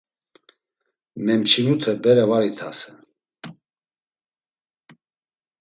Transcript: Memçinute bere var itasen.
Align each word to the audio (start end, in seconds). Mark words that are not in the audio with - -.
Memçinute 1.25 1.93
bere 2.03 2.25
var 2.29 2.43
itasen. 2.49 2.97